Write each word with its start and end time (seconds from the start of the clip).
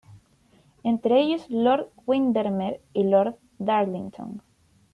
Entre 0.83 1.19
ellos 1.21 1.45
Lord 1.51 1.89
Windermere 2.07 2.81
y 2.91 3.03
Lord 3.03 3.35
Darlington. 3.59 4.41